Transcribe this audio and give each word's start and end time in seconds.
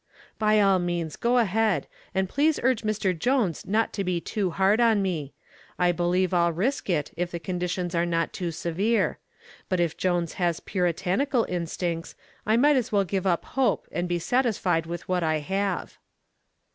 "By 0.39 0.59
all 0.59 0.79
means, 0.79 1.15
go 1.15 1.37
ahead, 1.37 1.85
and 2.15 2.27
please 2.27 2.59
urge 2.63 2.81
Mr. 2.81 3.15
Jones 3.15 3.67
not 3.67 3.93
to 3.93 4.03
be 4.03 4.19
too 4.19 4.49
hard 4.49 4.79
on 4.81 4.99
me. 5.03 5.35
I 5.77 5.91
believe 5.91 6.33
I'll 6.33 6.51
risk 6.51 6.89
it 6.89 7.11
if 7.15 7.29
the 7.29 7.37
restrictions 7.37 7.93
are 7.93 8.07
not 8.07 8.33
too 8.33 8.49
severe. 8.49 9.19
But 9.69 9.79
if 9.79 9.95
Jones 9.97 10.33
has 10.41 10.59
puritanical 10.59 11.45
instincts, 11.47 12.15
I 12.47 12.57
might 12.57 12.77
as 12.77 12.91
well 12.91 13.03
give 13.03 13.27
up 13.27 13.45
hope 13.45 13.87
and 13.91 14.09
be 14.09 14.17
satisfied 14.17 14.87
with 14.87 15.07
what 15.07 15.21
I 15.21 15.37
have." 15.37 15.99